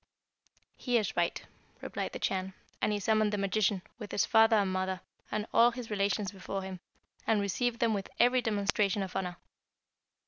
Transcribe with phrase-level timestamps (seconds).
[0.77, 1.43] "'He is right,'
[1.79, 5.69] replied the Chan, and he summoned the magician, with his father and mother, and all
[5.69, 6.79] his relations before him,
[7.27, 9.37] and received them with every demonstration of honour.